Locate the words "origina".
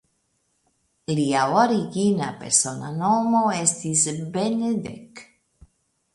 1.63-2.31